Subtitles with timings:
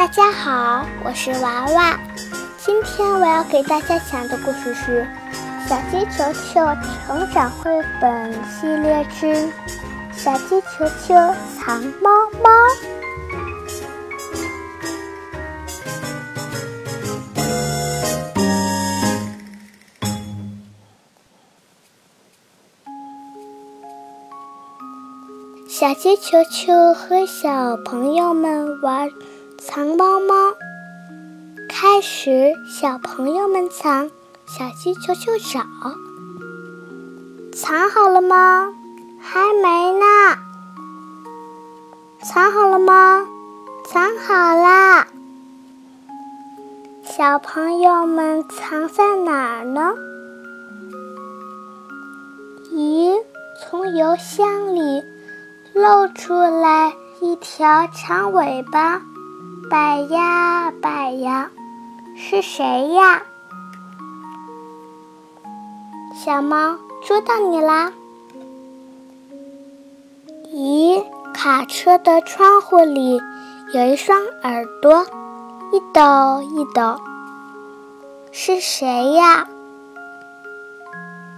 [0.00, 2.00] 大家好，我是娃娃。
[2.56, 5.06] 今天我要给大家讲的故事是
[5.68, 6.66] 《小鸡球球
[7.06, 7.70] 成长绘
[8.00, 9.52] 本系列之
[10.10, 11.14] 小鸡球球
[11.54, 12.10] 藏猫
[12.42, 12.48] 猫》。
[25.68, 29.10] 小鸡球球和小朋友们玩
[29.62, 30.54] 藏猫猫。
[31.68, 34.10] 开始，小朋友们藏，
[34.46, 35.60] 小鸡球球找。
[37.52, 38.72] 藏好了吗？
[39.20, 40.06] 还没呢。
[42.22, 43.26] 藏好了吗？
[43.84, 45.06] 藏好啦。
[47.04, 49.92] 小朋友们藏在哪儿呢？
[52.72, 53.22] 咦，
[53.60, 55.02] 从邮箱里。
[55.72, 59.00] 露出来一条长尾巴，
[59.70, 61.48] 摆呀摆呀，
[62.16, 63.22] 是谁呀？
[66.12, 66.76] 小猫
[67.06, 67.92] 捉到你啦！
[70.52, 73.22] 咦，卡车的窗户里
[73.72, 75.06] 有一双耳朵，
[75.70, 77.00] 一抖一抖，
[78.32, 79.46] 是谁呀？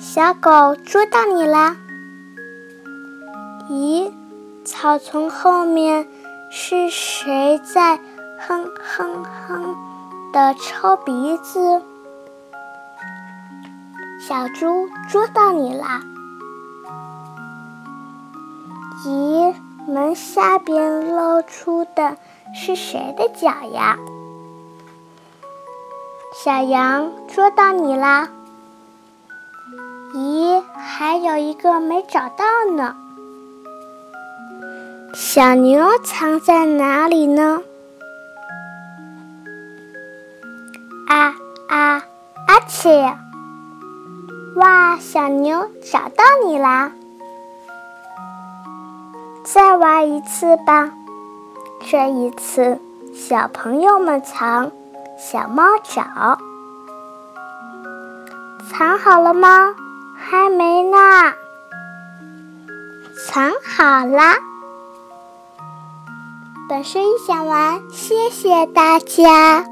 [0.00, 1.76] 小狗捉到你啦！
[3.68, 4.10] 咦，
[4.64, 6.08] 草丛后面
[6.56, 7.98] 是谁在
[8.38, 9.76] 哼哼哼
[10.32, 11.82] 的抽鼻子？
[14.20, 16.00] 小猪捉到你啦！
[19.04, 19.52] 咦，
[19.88, 22.16] 门下边露出的
[22.54, 23.98] 是谁的脚呀？
[26.44, 28.28] 小羊捉到你啦！
[30.14, 32.44] 咦，还有一个没找到
[32.76, 32.94] 呢。
[35.14, 37.62] 小牛藏在哪里呢？
[41.06, 41.36] 啊
[41.68, 42.02] 啊
[42.48, 43.16] 阿切！
[44.56, 46.90] 哇，小牛找到你啦！
[49.44, 50.90] 再玩一次吧，
[51.88, 52.80] 这一次
[53.14, 54.72] 小朋友们藏，
[55.16, 56.38] 小猫找。
[58.68, 59.76] 藏好了吗？
[60.16, 60.98] 还没呢。
[63.28, 64.38] 藏好啦。
[66.66, 69.62] 本书已讲完，谢谢大家。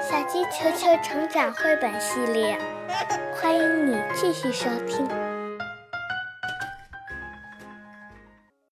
[0.00, 2.58] 小鸡球球成长绘本系列，
[3.34, 5.21] 欢迎你继续收听。